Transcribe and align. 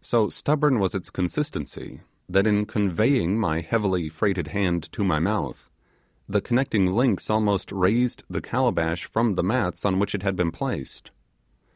So 0.00 0.28
stubborn 0.30 0.80
was 0.80 0.96
its 0.96 1.10
consistency, 1.10 2.00
that 2.28 2.44
in 2.44 2.66
conveying 2.66 3.38
my 3.38 3.60
heavily 3.60 4.10
weighted 4.20 4.48
hand 4.48 4.82
to 4.90 5.04
my 5.04 5.20
mouth, 5.20 5.70
the 6.28 6.40
connecting 6.40 6.86
links 6.92 7.30
almost 7.30 7.70
raised 7.70 8.24
the 8.28 8.40
calabash 8.40 9.04
from 9.04 9.36
the 9.36 9.44
mats 9.44 9.84
on 9.84 10.00
which 10.00 10.12
it 10.12 10.24
had 10.24 10.34
been 10.34 10.50
placed. 10.50 11.12